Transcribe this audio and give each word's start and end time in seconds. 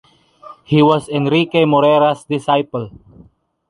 He 0.63 0.81
was 0.81 1.07
Enrique 1.09 1.63
Morera’s 1.65 2.25
disciple. 2.25 2.89